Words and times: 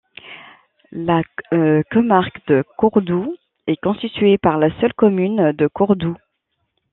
La 0.91 1.21
comarque 1.91 2.41
de 2.47 2.63
Cordoue 2.75 3.35
est 3.67 3.79
constituée 3.83 4.39
par 4.39 4.57
la 4.57 4.69
seule 4.79 4.95
commune 4.95 5.51
de 5.51 5.67
Cordoue. 5.67 6.17